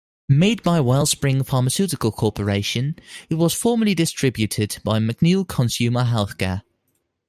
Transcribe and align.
Made 0.29 0.63
by 0.63 0.79
WellSpring 0.79 1.45
Pharmaceutical 1.45 2.11
Corporation, 2.11 2.95
it 3.29 3.35
was 3.35 3.53
formerly 3.53 3.93
distributed 3.93 4.79
by 4.83 4.97
McNeil 4.97 5.47
Consumer 5.47 6.05
Healthcare. 6.05 6.63